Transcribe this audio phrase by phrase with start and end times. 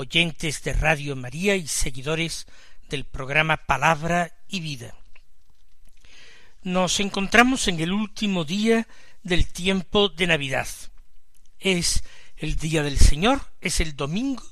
[0.00, 2.46] oyentes de Radio María y seguidores
[2.88, 4.94] del programa Palabra y Vida.
[6.62, 8.88] Nos encontramos en el último día
[9.22, 10.68] del tiempo de Navidad.
[11.58, 12.02] Es
[12.38, 14.42] el día del Señor, es el domingo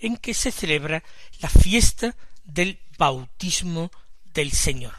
[0.00, 1.02] en que se celebra
[1.40, 2.14] la fiesta
[2.44, 3.90] del bautismo
[4.34, 4.94] del Señor.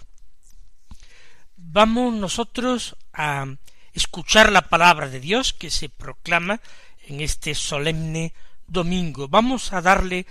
[1.57, 3.45] Vamos nosotros a
[3.93, 6.59] escuchar la palabra de Dios que se proclama
[7.05, 8.33] en este solemne
[8.71, 9.27] domingo.
[9.27, 10.25] Vamos a darle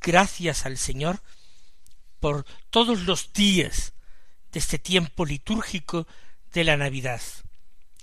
[0.00, 1.20] gracias al Señor
[2.20, 3.94] por todos los días
[4.52, 6.06] de este tiempo litúrgico
[6.52, 7.20] de la Navidad.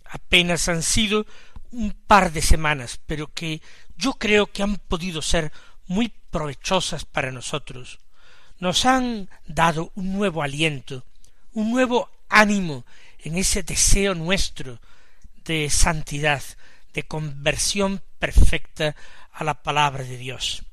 [0.06, 1.26] Apenas han sido
[1.72, 3.62] un par de semanas, pero que
[3.98, 5.52] yo creo que han podido ser
[5.88, 8.00] muy provechosas para nosotros.
[8.60, 11.06] Nos han dado un nuevo aliento,
[11.52, 12.86] un nuevo ánimo
[13.20, 14.80] en ese deseo nuestro
[15.46, 16.44] de santidad,
[16.94, 18.96] de conversión perfecta
[19.34, 20.64] a la palabra de Dios.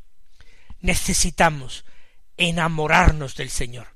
[0.80, 1.84] Necesitamos
[2.36, 3.88] enamorarnos del Señor.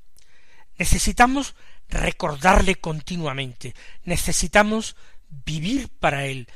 [0.78, 1.54] Necesitamos
[1.88, 3.74] recordarle continuamente.
[4.04, 4.96] Necesitamos
[5.28, 6.48] vivir para Él,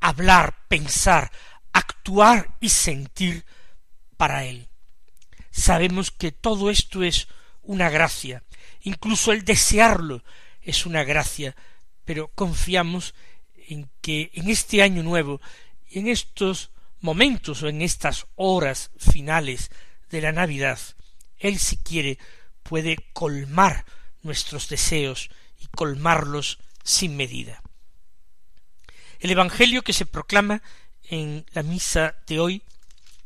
[0.00, 1.30] hablar, pensar,
[1.72, 3.44] actuar y sentir
[4.16, 4.68] para Él.
[5.50, 7.28] Sabemos que todo esto es
[7.62, 8.42] una gracia,
[8.82, 10.22] incluso el desearlo
[10.60, 11.56] es una gracia,
[12.04, 13.14] pero confiamos
[13.68, 15.40] en que en este año nuevo
[15.90, 16.70] en estos
[17.04, 19.70] momentos o en estas horas finales
[20.08, 20.78] de la Navidad,
[21.36, 22.18] Él si quiere
[22.62, 23.84] puede colmar
[24.22, 25.28] nuestros deseos
[25.60, 27.62] y colmarlos sin medida.
[29.20, 30.62] El Evangelio que se proclama
[31.02, 32.62] en la misa de hoy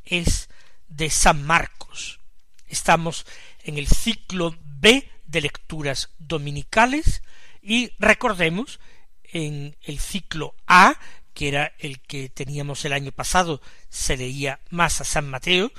[0.05, 0.49] es
[0.89, 2.19] de San Marcos.
[2.67, 3.27] Estamos
[3.63, 7.23] en el ciclo B de lecturas dominicales
[7.63, 8.81] y recordemos
[9.23, 10.99] en el ciclo A
[11.39, 15.71] que era el que teníamos el año pasado, se leía más a San Mateo,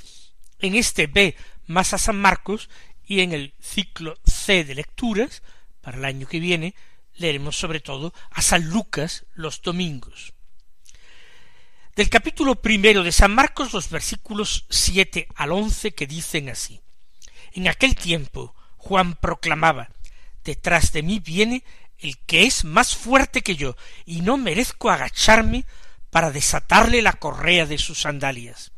[0.59, 1.35] en este B
[1.67, 2.69] más a San Marcos,
[3.05, 5.43] y en el ciclo C de lecturas,
[5.81, 6.75] para el año que viene,
[7.15, 10.33] leeremos sobre todo a San Lucas los domingos.
[11.93, 16.79] Del capítulo primero de San Marcos, los versículos siete al once que dicen así.
[17.51, 19.89] En aquel tiempo Juan proclamaba
[20.45, 21.65] Detrás de mí viene
[21.99, 25.65] el que es más fuerte que yo, y no merezco agacharme
[26.09, 28.71] para desatarle la correa de sus sandalias.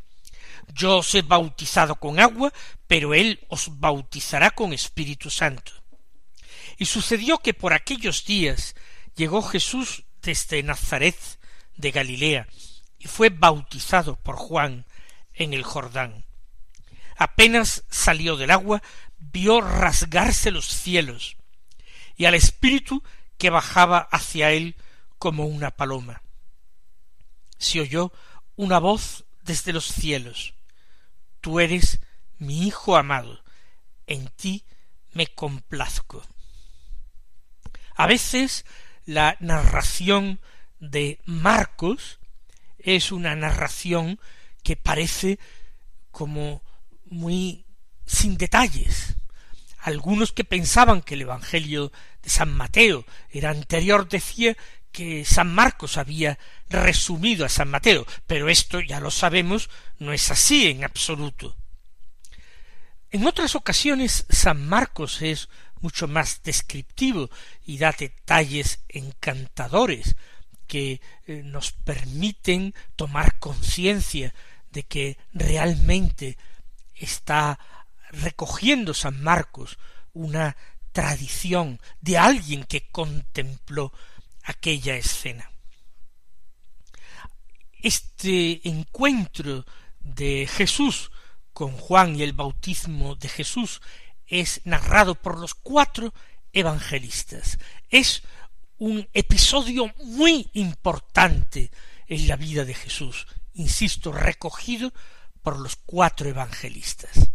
[0.74, 2.54] Yo os he bautizado con agua,
[2.88, 5.72] pero él os bautizará con Espíritu Santo.
[6.78, 8.76] Y sucedió que por aquellos días
[9.16, 11.18] llegó Jesús desde Nazaret
[11.78, 12.48] de Galilea,
[13.00, 14.86] y fue bautizado por Juan
[15.34, 16.26] en el Jordán.
[17.18, 18.82] Apenas salió del agua,
[19.18, 21.38] vio rasgarse los cielos,
[22.22, 23.02] y al Espíritu
[23.40, 24.76] que bajaba hacia él
[25.18, 26.22] como una paloma.
[27.58, 28.14] Se oyó
[28.56, 30.54] una voz desde los cielos.
[31.40, 32.00] Tú eres
[32.38, 33.44] mi Hijo amado,
[34.06, 34.64] en ti
[35.14, 36.24] me complazco.
[37.96, 38.66] A veces
[39.06, 40.40] la narración
[40.80, 42.20] de Marcos
[42.78, 44.20] es una narración
[44.62, 45.40] que parece
[46.12, 46.62] como
[47.06, 47.66] muy
[48.06, 49.16] sin detalles,
[49.82, 54.56] algunos que pensaban que el Evangelio de San Mateo era anterior decía
[54.92, 56.38] que San Marcos había
[56.70, 59.70] resumido a San Mateo, pero esto ya lo sabemos,
[60.00, 61.56] no es así en absoluto.
[63.10, 65.50] En otras ocasiones San Marcos es
[65.80, 67.30] mucho más descriptivo
[67.66, 70.16] y da detalles encantadores
[70.68, 74.34] que eh, nos permiten tomar conciencia
[74.70, 76.38] de que realmente
[76.96, 77.60] está
[78.12, 79.78] recogiendo San Marcos
[80.14, 80.56] una
[80.92, 83.94] tradición de alguien que contempló
[84.44, 85.52] aquella escena.
[87.82, 89.66] Este encuentro
[90.00, 91.12] de Jesús
[91.54, 93.82] con Juan y el bautismo de Jesús
[94.28, 96.14] es narrado por los cuatro
[96.54, 97.58] evangelistas.
[97.90, 98.24] Es
[98.78, 101.72] un episodio muy importante
[102.08, 104.94] en la vida de Jesús, insisto, recogido
[105.42, 107.31] por los cuatro evangelistas.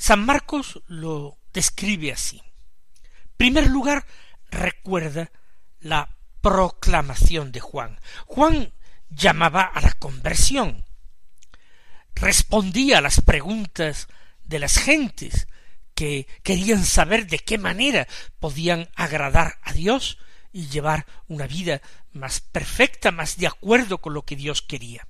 [0.00, 2.38] San Marcos lo describe así.
[2.38, 4.06] En primer lugar,
[4.50, 5.30] recuerda
[5.78, 8.00] la proclamación de Juan.
[8.24, 8.72] Juan
[9.10, 10.86] llamaba a la conversión.
[12.14, 14.08] respondía a las preguntas
[14.42, 15.46] de las gentes
[15.94, 18.08] que querían saber de qué manera
[18.38, 20.16] podían agradar a Dios
[20.50, 21.82] y llevar una vida
[22.12, 25.06] más perfecta, más de acuerdo con lo que Dios quería.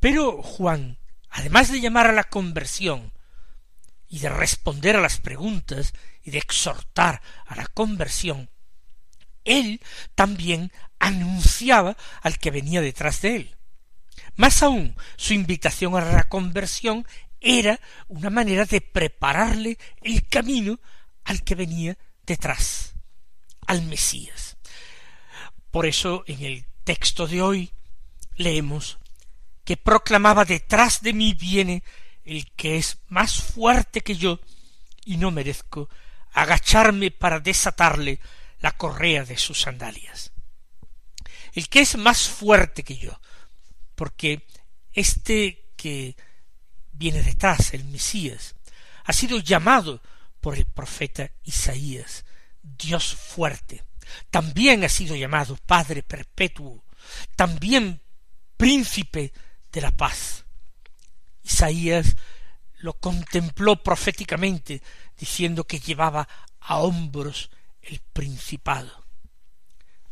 [0.00, 0.96] Pero Juan,
[1.28, 3.12] además de llamar a la conversión
[4.08, 8.50] y de responder a las preguntas y de exhortar a la conversión,
[9.44, 9.80] él
[10.14, 13.56] también anunciaba al que venía detrás de él.
[14.36, 17.06] Más aún, su invitación a la conversión
[17.40, 20.80] era una manera de prepararle el camino
[21.24, 22.94] al que venía detrás,
[23.66, 24.56] al Mesías.
[25.70, 27.72] Por eso en el texto de hoy
[28.36, 28.98] leemos
[29.64, 31.82] que proclamaba detrás de mí viene
[32.28, 34.38] el que es más fuerte que yo
[35.06, 35.88] y no merezco
[36.32, 38.20] agacharme para desatarle
[38.60, 40.32] la correa de sus sandalias.
[41.54, 43.18] El que es más fuerte que yo,
[43.94, 44.46] porque
[44.92, 46.16] este que
[46.92, 48.54] viene detrás, el Mesías,
[49.04, 50.02] ha sido llamado
[50.42, 52.26] por el profeta Isaías,
[52.62, 53.84] Dios fuerte.
[54.30, 56.84] También ha sido llamado Padre perpetuo,
[57.36, 58.02] también
[58.58, 59.32] príncipe
[59.72, 60.44] de la paz.
[61.48, 62.16] Isaías
[62.78, 64.82] lo contempló proféticamente,
[65.18, 66.28] diciendo que llevaba
[66.60, 67.50] a hombros
[67.82, 69.04] el principado.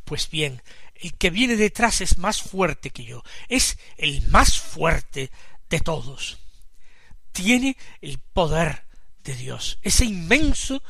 [0.04, 0.62] Pues bien,
[0.94, 5.30] el que viene detrás es más fuerte que yo, es el más fuerte
[5.68, 6.38] de todos.
[7.32, 8.86] Tiene el poder
[9.22, 10.82] de Dios, ese inmenso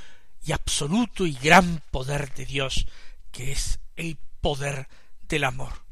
[0.44, 2.86] y absoluto y gran poder de Dios,
[3.32, 4.88] que es el poder
[5.22, 5.84] del amor.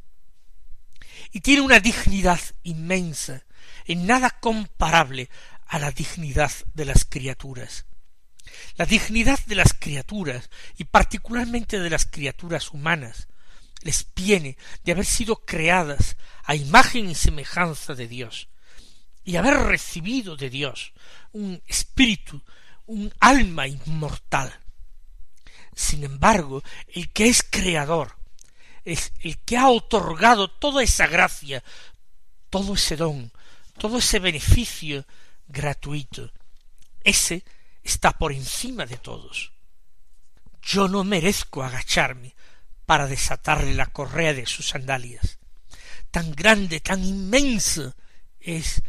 [1.32, 3.42] Y tiene una dignidad inmensa,
[3.86, 5.28] en nada comparable
[5.66, 7.86] a la dignidad de las criaturas.
[8.76, 13.28] La dignidad de las criaturas, y particularmente de las criaturas humanas,
[13.80, 18.48] les viene de haber sido creadas a imagen y semejanza de Dios,
[19.24, 20.92] y haber recibido de Dios
[21.32, 22.42] un espíritu,
[22.86, 24.52] un alma inmortal.
[25.74, 28.16] Sin embargo, el que es creador,
[28.84, 31.64] es el que ha otorgado toda esa gracia,
[32.50, 33.32] todo ese don,
[33.78, 35.06] todo ese beneficio
[35.46, 36.32] gratuito,
[37.02, 37.44] ese
[37.82, 39.52] está por encima de todos.
[40.62, 42.34] Yo no merezco agacharme
[42.86, 45.38] para desatarle la correa de sus sandalias.
[46.10, 47.94] Tan grande, tan inmensa
[48.40, 48.82] es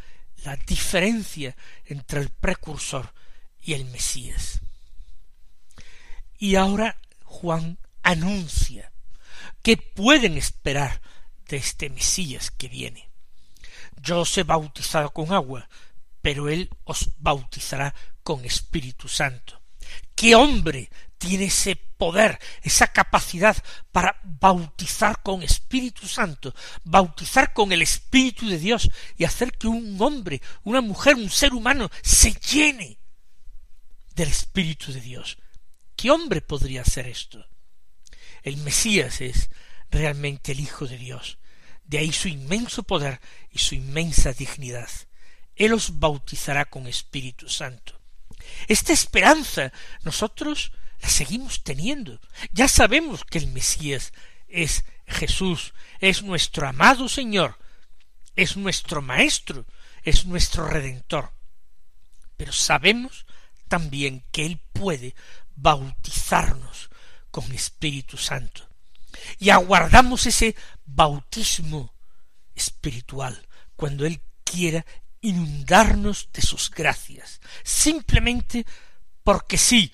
[0.44, 1.56] la diferencia
[1.86, 3.14] entre el precursor
[3.62, 4.62] y el Mesías.
[6.38, 8.92] Y ahora Juan anuncia
[9.62, 11.02] que pueden esperar
[11.48, 13.10] de este Mesías que viene.
[14.06, 15.68] Yo os he bautizado con agua,
[16.22, 19.60] pero él os bautizará con Espíritu Santo.
[20.14, 23.58] ¿Qué hombre tiene ese poder, esa capacidad
[23.92, 26.54] para bautizar con Espíritu Santo,
[26.84, 31.54] bautizar con el Espíritu de Dios y hacer que un hombre, una mujer, un ser
[31.54, 33.00] humano se llene
[34.14, 35.40] del Espíritu de Dios?
[35.96, 37.44] ¿Qué hombre podría hacer esto?
[38.44, 39.50] El Mesías es
[39.90, 41.40] realmente el Hijo de Dios.
[41.86, 43.22] De ahí su inmenso poder
[43.52, 44.90] y su inmensa dignidad.
[45.56, 48.00] Él os bautizará con Espíritu Santo.
[48.68, 49.72] Esta esperanza
[50.04, 50.72] nosotros
[51.02, 52.20] la seguimos teniendo.
[52.52, 54.14] Ya sabemos que el Mesías
[54.48, 57.58] es Jesús, es nuestro amado Señor,
[58.36, 59.66] es nuestro Maestro,
[60.04, 61.32] es nuestro Redentor.
[62.38, 63.26] Pero sabemos
[63.68, 65.16] también que Él puede
[65.56, 66.90] bautizarnos
[67.32, 68.65] con Espíritu Santo.
[69.40, 70.56] Y aguardamos ese
[70.86, 71.94] bautismo
[72.54, 74.86] espiritual cuando Él quiera
[75.22, 78.66] inundarnos de sus gracias, simplemente
[79.24, 79.92] porque sí,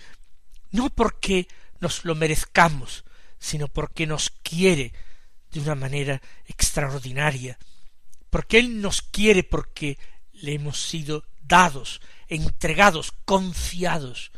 [0.72, 1.48] no porque
[1.80, 3.06] nos lo merezcamos,
[3.40, 4.94] sino porque nos quiere
[5.52, 7.58] de una manera extraordinaria,
[8.30, 9.98] porque Él nos quiere porque
[10.34, 14.32] le hemos sido dados, entregados, confiados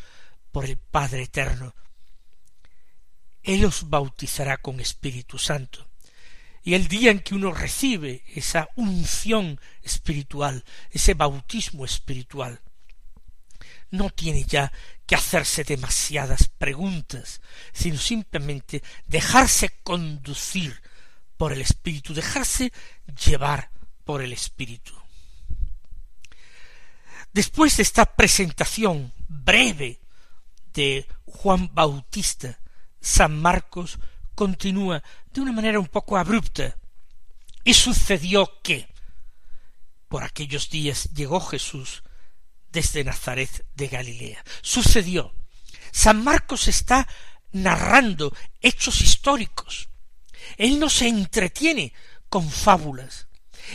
[0.52, 1.76] por el Padre Eterno.
[3.44, 5.88] Él os bautizará con Espíritu Santo
[6.64, 12.62] y el día en que uno recibe esa unción espiritual, ese bautismo espiritual,
[13.92, 14.72] no tiene ya
[15.06, 17.42] que hacerse demasiadas preguntas,
[17.74, 20.82] sino simplemente dejarse conducir
[21.36, 22.72] por el Espíritu, dejarse
[23.26, 23.70] llevar
[24.06, 24.94] por el Espíritu.
[27.34, 30.00] Después de esta presentación breve
[30.74, 32.58] de Juan Bautista,
[33.04, 34.00] San Marcos
[34.34, 36.78] continúa de una manera un poco abrupta.
[37.66, 38.88] Y sucedió que
[40.08, 42.04] por aquellos días llegó Jesús
[42.72, 44.44] desde Nazaret de Galilea.
[44.62, 45.36] Sucedió.
[45.92, 47.08] San Marcos está
[47.52, 49.90] narrando hechos históricos.
[50.58, 51.94] Él no se entretiene
[52.30, 53.28] con fábulas.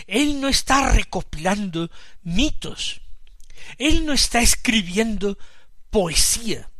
[0.06, 1.90] Él no está recopilando
[2.22, 3.02] mitos.
[3.76, 5.38] Él no está escribiendo
[5.90, 6.70] poesía.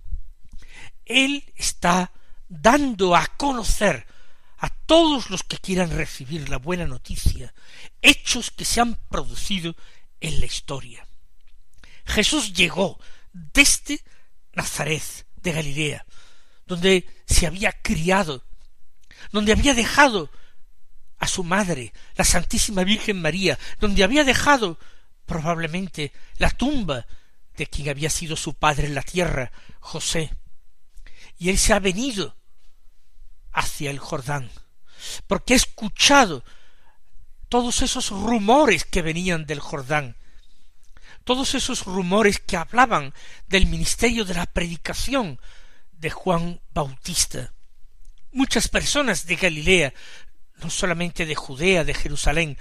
[1.04, 2.12] Él está
[2.48, 4.06] dando a conocer
[4.58, 7.54] a todos los que quieran recibir la buena noticia
[8.02, 9.76] hechos que se han producido
[10.20, 11.06] en la historia.
[12.04, 12.98] Jesús llegó
[13.32, 14.00] desde
[14.52, 16.06] Nazaret de Galilea,
[16.66, 18.44] donde se había criado,
[19.30, 20.30] donde había dejado
[21.18, 24.78] a su madre, la Santísima Virgen María, donde había dejado
[25.26, 27.06] probablemente la tumba
[27.56, 30.32] de quien había sido su padre en la tierra, José.
[31.38, 32.37] Y él se ha venido
[33.58, 34.50] hacia el Jordán,
[35.26, 36.44] porque ha escuchado
[37.48, 40.16] todos esos rumores que venían del Jordán,
[41.24, 43.12] todos esos rumores que hablaban
[43.48, 45.40] del ministerio de la predicación
[45.92, 47.52] de Juan Bautista.
[48.30, 49.92] Muchas personas de Galilea,
[50.62, 52.56] no solamente de Judea, de Jerusalén,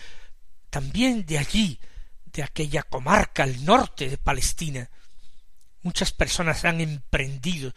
[0.71, 1.79] también de allí,
[2.25, 4.89] de aquella comarca al norte de Palestina,
[5.81, 7.73] muchas personas han emprendido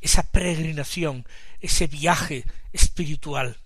[0.00, 1.26] esa peregrinación,
[1.60, 3.58] ese viaje espiritual.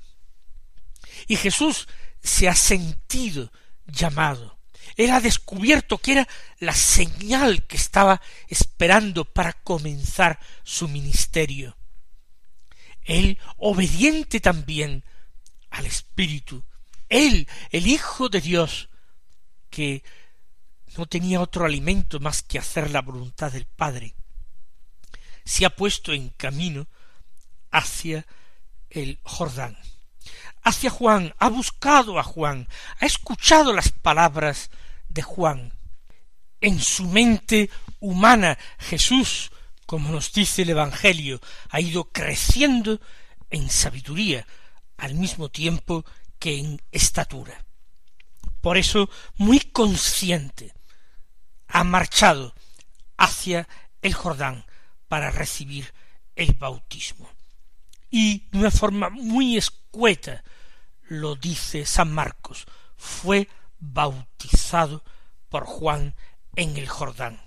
[1.26, 1.88] Y Jesús
[2.22, 3.52] se ha sentido
[3.86, 4.58] llamado.
[4.96, 11.76] Él ha descubierto que era la señal que estaba esperando para comenzar su ministerio.
[13.04, 15.04] Él, obediente también
[15.70, 16.64] al Espíritu,
[17.08, 18.88] él, el Hijo de Dios,
[19.70, 20.02] que
[20.96, 24.14] no tenía otro alimento más que hacer la voluntad del Padre,
[25.44, 26.86] se ha puesto en camino
[27.70, 28.26] hacia
[28.90, 29.76] el Jordán
[30.62, 32.68] hacia Juan, ha buscado a Juan,
[33.00, 34.70] ha escuchado las palabras
[35.08, 35.72] de Juan.
[36.60, 39.50] En su mente humana Jesús,
[39.86, 43.00] como nos dice el Evangelio, ha ido creciendo
[43.50, 44.46] en sabiduría,
[44.96, 46.04] al mismo tiempo
[46.38, 47.64] que en estatura.
[48.60, 50.72] Por eso, muy consciente,
[51.66, 52.54] ha marchado
[53.16, 53.68] hacia
[54.00, 54.64] el Jordán
[55.12, 55.92] para recibir
[56.36, 57.28] el bautismo.
[58.08, 60.42] Y de una forma muy escueta
[61.02, 62.64] lo dice San Marcos,
[62.96, 63.46] fue
[63.78, 65.04] bautizado
[65.50, 66.14] por Juan
[66.56, 67.38] en el Jordán.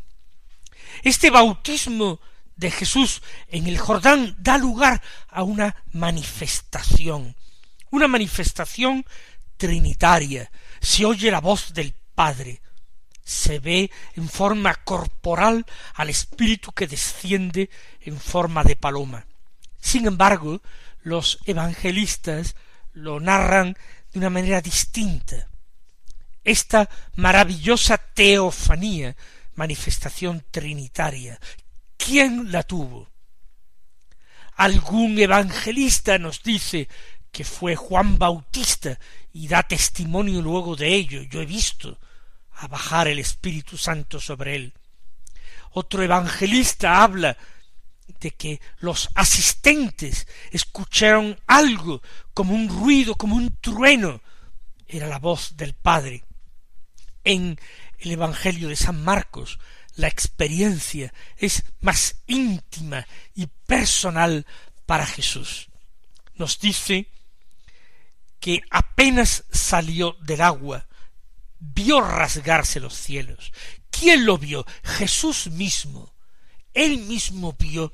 [1.02, 2.20] Este bautismo
[2.56, 7.36] de Jesús en el Jordán da lugar a una manifestación,
[7.90, 9.04] una manifestación
[9.58, 10.52] trinitaria.
[10.82, 12.62] Se oye la voz del Padre,
[13.26, 15.66] se ve en forma corporal
[15.96, 19.26] al Espíritu que desciende en forma de paloma.
[19.82, 20.62] Sin embargo,
[21.02, 22.56] los evangelistas
[22.94, 23.76] lo narran
[24.14, 25.50] de una manera distinta.
[26.44, 29.16] Esta maravillosa teofanía,
[29.56, 31.40] manifestación trinitaria,
[31.98, 33.10] ¿quién la tuvo?
[34.56, 36.88] Algún evangelista nos dice
[37.32, 39.00] que fue Juan Bautista
[39.34, 41.24] y da testimonio luego de ello.
[41.24, 42.00] Yo he visto
[42.56, 44.74] a bajar el Espíritu Santo sobre él.
[45.72, 47.38] Otro evangelista habla
[48.20, 52.02] de que los asistentes escucharon algo
[52.34, 54.22] como un ruido, como un trueno.
[54.88, 56.24] Era la voz del Padre.
[57.24, 57.60] En
[58.00, 59.58] el Evangelio de San Marcos
[59.96, 64.46] la experiencia es más íntima y personal
[64.86, 65.70] para Jesús.
[66.36, 67.10] Nos dice
[68.40, 70.86] que apenas salió del agua,
[71.60, 73.52] vio rasgarse los cielos.
[73.90, 74.66] ¿Quién lo vio?
[74.84, 76.16] Jesús mismo
[76.76, 77.92] él mismo vio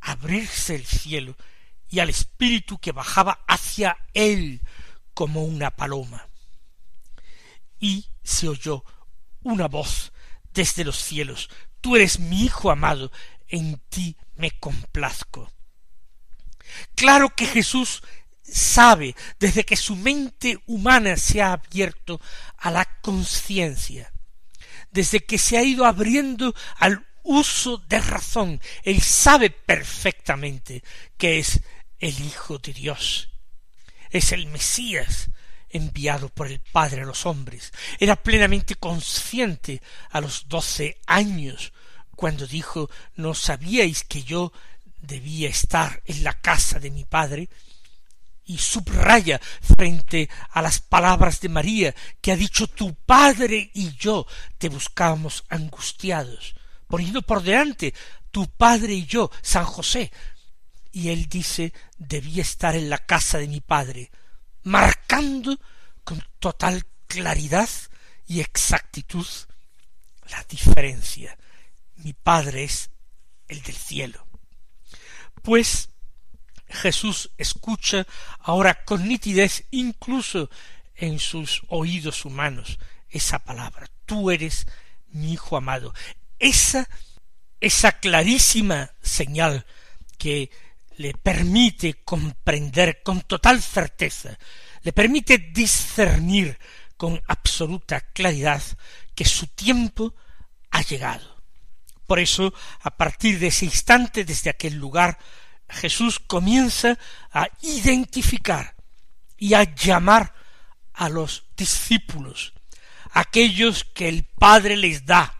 [0.00, 1.36] abrirse el cielo
[1.88, 4.62] y al espíritu que bajaba hacia él
[5.14, 6.28] como una paloma.
[7.80, 8.84] Y se oyó
[9.42, 10.12] una voz
[10.52, 13.10] desde los cielos, Tú eres mi Hijo amado,
[13.48, 15.50] en ti me complazco.
[16.94, 18.02] Claro que Jesús
[18.52, 22.20] sabe desde que su mente humana se ha abierto
[22.58, 24.12] a la conciencia,
[24.90, 28.60] desde que se ha ido abriendo al uso de razón.
[28.82, 30.82] Él sabe perfectamente
[31.16, 31.60] que es
[31.98, 33.28] el Hijo de Dios.
[34.10, 35.30] Es el Mesías
[35.68, 37.72] enviado por el Padre a los hombres.
[37.98, 39.80] Era plenamente consciente
[40.10, 41.72] a los doce años
[42.16, 44.52] cuando dijo ¿No sabíais que yo
[45.00, 47.48] debía estar en la casa de mi Padre?
[48.50, 49.40] Y subraya
[49.76, 54.26] frente a las palabras de María que ha dicho tu Padre y yo
[54.58, 56.54] te buscábamos angustiados
[56.90, 57.94] poniendo por delante
[58.30, 60.10] tu padre y yo, San José.
[60.92, 64.10] Y él dice, debía estar en la casa de mi padre,
[64.64, 65.58] marcando
[66.04, 67.68] con total claridad
[68.26, 69.26] y exactitud
[70.30, 71.38] la diferencia.
[71.96, 72.90] Mi padre es
[73.46, 74.26] el del cielo.
[75.42, 75.90] Pues
[76.70, 78.06] Jesús escucha
[78.38, 80.50] ahora con nitidez incluso
[80.94, 83.88] en sus oídos humanos esa palabra.
[84.06, 84.66] Tú eres
[85.08, 85.92] mi hijo amado.
[86.38, 86.88] Esa,
[87.60, 89.66] esa clarísima señal
[90.18, 90.50] que
[90.96, 94.38] le permite comprender con total certeza,
[94.82, 96.58] le permite discernir
[96.96, 98.62] con absoluta claridad
[99.14, 100.14] que su tiempo
[100.70, 101.42] ha llegado.
[102.06, 105.18] Por eso, a partir de ese instante, desde aquel lugar,
[105.70, 106.98] Jesús comienza
[107.32, 108.74] a identificar
[109.36, 110.34] y a llamar
[110.92, 112.52] a los discípulos,
[113.12, 115.34] aquellos que el Padre les da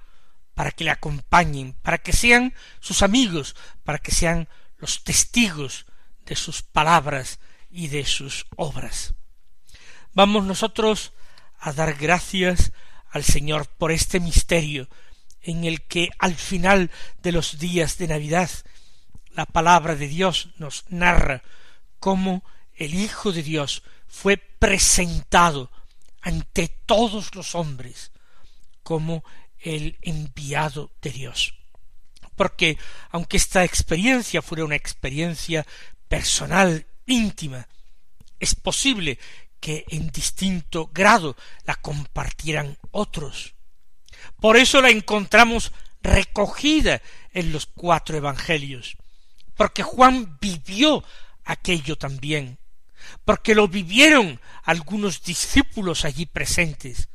[0.55, 5.87] para que le acompañen, para que sean sus amigos, para que sean los testigos
[6.27, 9.15] de sus palabras y de sus obras.
[10.13, 11.13] Vamos nosotros
[11.59, 12.73] a dar gracias
[13.11, 14.89] al Señor por este misterio
[15.43, 16.91] en el que al final
[17.23, 18.51] de los días de Navidad
[19.35, 21.43] la palabra de Dios nos narra
[21.99, 22.45] cómo
[22.75, 25.71] el Hijo de Dios fue presentado
[26.21, 28.11] ante todos los hombres
[28.83, 29.25] como
[29.59, 31.55] el enviado de Dios.
[32.37, 32.79] Porque
[33.11, 35.67] aunque esta experiencia fuera una experiencia
[36.09, 37.69] personal, íntima,
[38.39, 39.19] es posible
[39.61, 43.55] que en distinto grado la compartieran otros.
[44.41, 45.73] Por eso la encontramos
[46.03, 48.97] recogida en los cuatro evangelios,
[49.61, 51.05] porque Juan vivió
[51.45, 52.59] aquello también,
[53.27, 57.11] porque lo vivieron algunos discípulos allí presentes,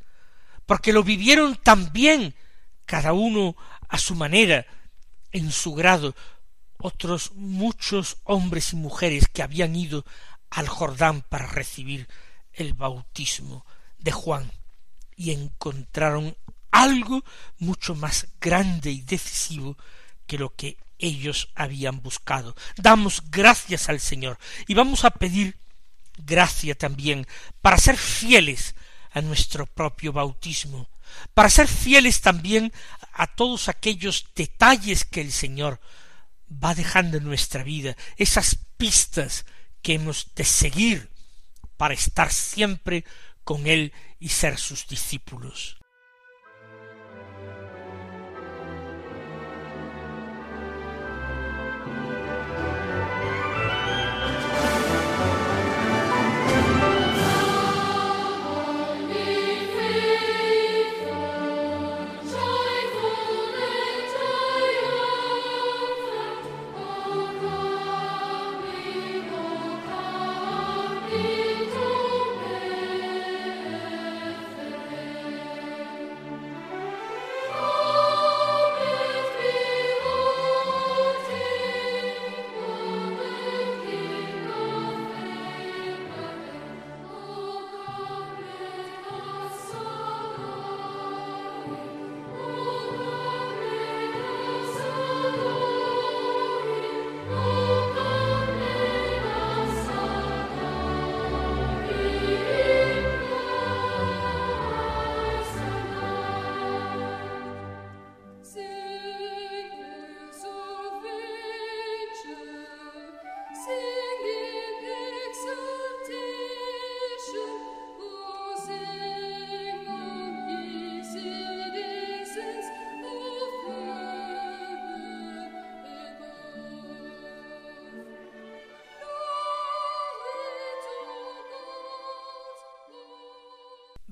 [0.64, 2.36] porque lo vivieron también
[2.84, 3.56] cada uno
[3.88, 4.64] a su manera,
[5.32, 6.14] en su grado,
[6.78, 10.04] otros muchos hombres y mujeres que habían ido
[10.48, 12.06] al Jordán para recibir
[12.52, 13.66] el bautismo
[13.98, 14.52] de Juan
[15.16, 16.36] y encontraron
[16.70, 17.24] algo
[17.58, 19.76] mucho más grande y decisivo
[20.28, 22.54] que lo que ellos habían buscado.
[22.76, 25.58] Damos gracias al Señor y vamos a pedir
[26.18, 27.26] gracia también
[27.60, 28.74] para ser fieles
[29.12, 30.88] a nuestro propio bautismo,
[31.34, 32.72] para ser fieles también
[33.12, 35.80] a todos aquellos detalles que el Señor
[36.52, 39.44] va dejando en nuestra vida, esas pistas
[39.82, 41.10] que hemos de seguir
[41.76, 43.04] para estar siempre
[43.44, 45.75] con Él y ser sus discípulos.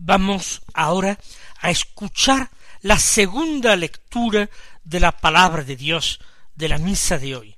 [0.07, 1.19] Vamos ahora
[1.61, 2.51] a escuchar
[2.83, 4.51] la segunda lectura
[4.83, 6.21] de la palabra de Dios
[6.55, 7.57] de la misa de hoy,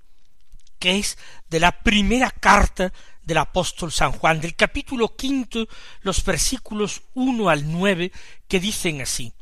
[0.78, 1.18] que es
[1.50, 2.92] de la primera carta
[3.24, 5.66] del apóstol San Juan, del capítulo quinto,
[6.02, 8.12] los versículos uno al nueve,
[8.46, 9.32] que dicen así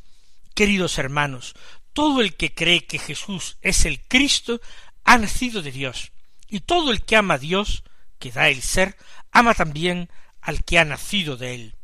[0.55, 1.55] Queridos hermanos,
[1.93, 4.62] todo el que cree que Jesús es el Cristo
[5.05, 6.12] ha nacido de Dios,
[6.49, 7.85] y todo el que ama a Dios,
[8.19, 8.97] que da el ser,
[9.31, 10.09] ama también
[10.40, 11.75] al que ha nacido de él.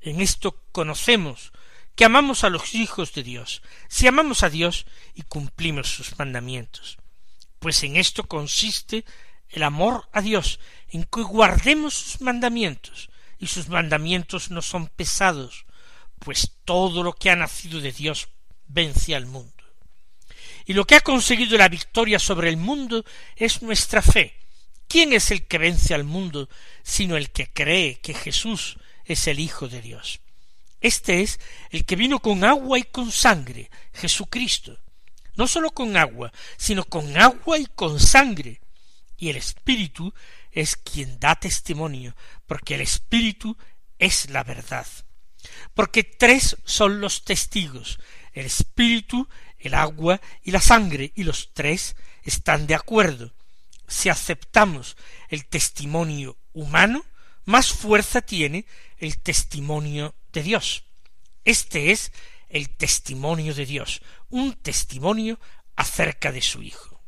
[0.00, 1.52] En esto conocemos
[1.94, 6.98] que amamos a los hijos de Dios, si amamos a Dios y cumplimos sus mandamientos.
[7.58, 9.04] Pues en esto consiste
[9.48, 15.64] el amor a Dios, en que guardemos sus mandamientos, y sus mandamientos no son pesados,
[16.18, 18.28] pues todo lo que ha nacido de Dios
[18.66, 19.52] vence al mundo.
[20.64, 23.04] Y lo que ha conseguido la victoria sobre el mundo
[23.36, 24.34] es nuestra fe.
[24.88, 26.48] ¿Quién es el que vence al mundo
[26.82, 30.20] sino el que cree que Jesús es el Hijo de Dios.
[30.80, 31.40] Este es
[31.70, 34.78] el que vino con agua y con sangre, Jesucristo.
[35.36, 38.60] No sólo con agua, sino con agua y con sangre.
[39.16, 40.12] Y el Espíritu
[40.52, 42.14] es quien da testimonio,
[42.46, 43.56] porque el Espíritu
[43.98, 44.86] es la verdad.
[45.74, 47.98] Porque tres son los testigos,
[48.32, 53.32] el espíritu, el agua y la sangre, y los tres están de acuerdo.
[53.88, 54.96] Si aceptamos
[55.28, 57.04] el testimonio humano,
[57.46, 58.66] más fuerza tiene
[58.98, 60.84] el testimonio de Dios.
[61.44, 62.12] Este es
[62.48, 65.40] el testimonio de Dios, un testimonio
[65.76, 67.00] acerca de su Hijo.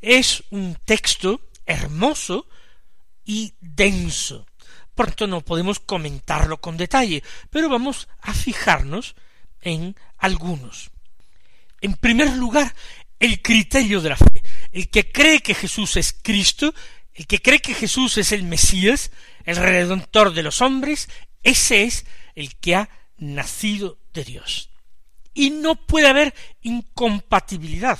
[0.00, 2.46] Es un texto hermoso
[3.24, 4.46] y denso.
[4.94, 9.16] Por tanto, no podemos comentarlo con detalle, pero vamos a fijarnos
[9.60, 10.90] en algunos.
[11.80, 12.74] En primer lugar,
[13.18, 14.42] el criterio de la fe.
[14.72, 16.74] El que cree que Jesús es Cristo,
[17.14, 19.10] el que cree que Jesús es el Mesías,
[19.44, 21.08] el Redentor de los hombres,
[21.42, 24.70] ese es el que ha nacido de Dios.
[25.32, 27.98] Y no puede haber incompatibilidad.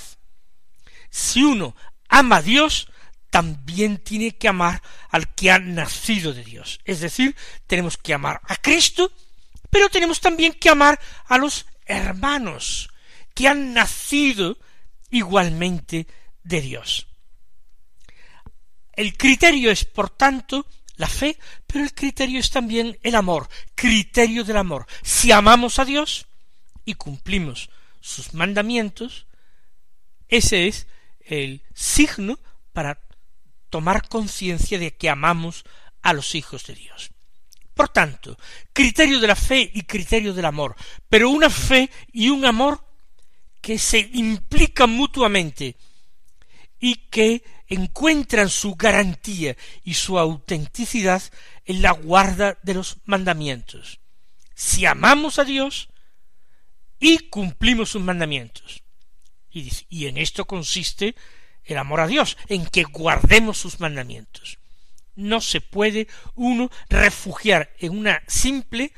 [1.09, 1.75] Si uno
[2.09, 2.89] ama a Dios,
[3.29, 6.79] también tiene que amar al que ha nacido de Dios.
[6.85, 7.35] Es decir,
[7.67, 9.11] tenemos que amar a Cristo,
[9.69, 12.89] pero tenemos también que amar a los hermanos
[13.33, 14.57] que han nacido
[15.09, 16.07] igualmente
[16.43, 17.07] de Dios.
[18.95, 20.65] El criterio es, por tanto,
[20.97, 24.85] la fe, pero el criterio es también el amor, criterio del amor.
[25.03, 26.27] Si amamos a Dios
[26.85, 29.27] y cumplimos sus mandamientos,
[30.27, 30.87] ese es
[31.21, 32.39] el signo
[32.71, 32.99] para
[33.69, 35.65] tomar conciencia de que amamos
[36.01, 37.09] a los hijos de Dios.
[37.73, 38.37] Por tanto,
[38.71, 40.75] criterio de la fe y criterio del amor,
[41.09, 42.85] pero una fe y un amor
[43.59, 45.75] que se implican mutuamente
[46.79, 51.21] y que encuentran su garantía y su autenticidad
[51.65, 53.99] en la guarda de los mandamientos.
[54.53, 55.89] Si amamos a Dios
[56.99, 58.83] y cumplimos sus mandamientos.
[59.49, 61.15] Y, y en esto consiste
[61.63, 64.59] el amor a Dios, en que guardemos sus mandamientos.
[65.15, 68.93] No se puede uno refugiar en una simple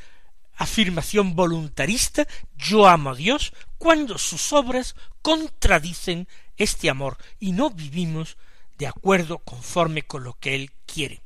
[0.57, 2.27] afirmación voluntarista
[2.57, 6.27] yo amo a Dios cuando sus obras contradicen
[6.57, 8.37] este amor y no vivimos
[8.77, 11.21] de acuerdo conforme con lo que Él quiere.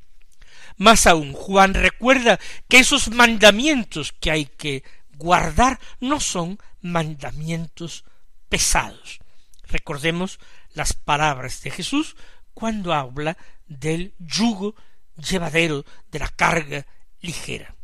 [0.76, 4.82] Más aún, Juan recuerda que esos mandamientos que hay que
[5.16, 8.04] guardar no son mandamientos
[8.48, 9.20] pesados.
[9.64, 10.38] Recordemos
[10.74, 12.16] las palabras de Jesús
[12.54, 13.36] cuando habla
[13.66, 14.74] del yugo
[15.16, 16.86] llevadero, de la carga
[17.20, 17.74] ligera.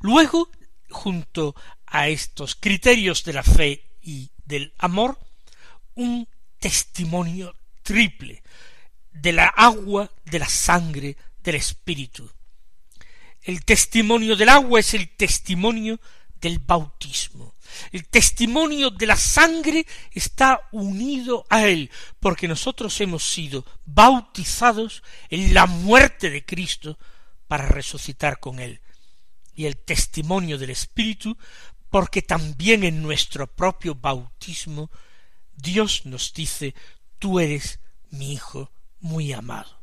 [0.00, 0.50] Luego,
[0.90, 1.54] junto
[1.86, 5.18] a estos criterios de la fe y del amor,
[5.94, 7.54] un testimonio
[7.88, 8.42] triple
[9.10, 12.30] de la agua, de la sangre, del espíritu.
[13.40, 15.98] El testimonio del agua es el testimonio
[16.38, 17.54] del bautismo.
[17.90, 25.54] El testimonio de la sangre está unido a él, porque nosotros hemos sido bautizados en
[25.54, 26.98] la muerte de Cristo
[27.46, 28.82] para resucitar con él.
[29.54, 31.38] Y el testimonio del Espíritu,
[31.88, 34.90] porque también en nuestro propio bautismo
[35.60, 36.74] Dios nos dice,
[37.18, 39.82] tú eres mi Hijo muy amado.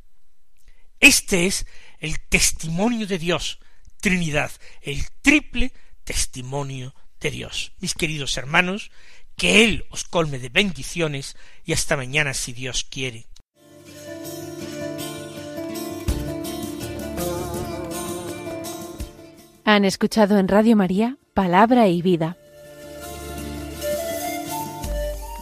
[0.99, 1.65] Este es
[1.99, 3.59] el testimonio de Dios,
[4.01, 5.71] Trinidad, el triple
[6.03, 7.73] testimonio de Dios.
[7.79, 8.91] Mis queridos hermanos,
[9.35, 13.27] que Él os colme de bendiciones y hasta mañana si Dios quiere.
[19.65, 22.37] Han escuchado en Radio María Palabra y Vida,